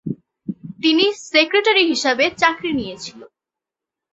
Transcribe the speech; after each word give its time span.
তিনি 0.83 1.05
সেক্রেটারি 1.29 1.83
হিসাবে 1.91 2.25
চাকরি 2.41 2.71
নিয়েছিল। 2.73 3.19